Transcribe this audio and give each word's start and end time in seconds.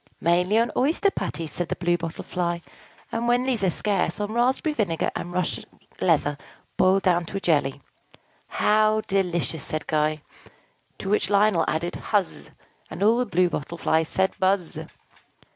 "Mainly 0.19 0.57
on 0.57 0.71
oyster 0.75 1.11
patties," 1.11 1.51
said 1.51 1.69
the 1.69 1.75
Blue 1.75 1.95
Bottle 1.95 2.23
Fly; 2.23 2.63
"and, 3.11 3.27
when 3.27 3.43
these 3.43 3.63
are 3.63 3.69
scarce, 3.69 4.19
on 4.19 4.33
raspberry 4.33 4.73
vinegar 4.73 5.11
and 5.15 5.31
Russian 5.31 5.65
leather 6.01 6.39
boiled 6.75 7.03
down 7.03 7.27
to 7.27 7.37
a 7.37 7.39
jelly." 7.39 7.81
"How 8.47 9.01
delicious!" 9.01 9.61
said 9.63 9.85
Guy. 9.85 10.23
To 10.97 11.09
which 11.11 11.29
Lionel 11.29 11.65
added, 11.67 11.93
"Huzz!" 11.97 12.49
And 12.89 13.03
all 13.03 13.19
the 13.19 13.27
Blue 13.27 13.47
Bottle 13.51 13.77
Flies 13.77 14.07
said, 14.09 14.31
"Buzz!" 14.39 14.79